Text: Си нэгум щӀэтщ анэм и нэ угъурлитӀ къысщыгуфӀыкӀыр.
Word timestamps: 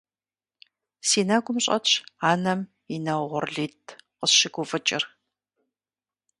Си 1.07 1.19
нэгум 1.27 1.57
щӀэтщ 1.65 1.91
анэм 2.31 2.59
и 2.93 2.97
нэ 3.05 3.13
угъурлитӀ 3.23 3.95
къысщыгуфӀыкӀыр. 4.17 5.03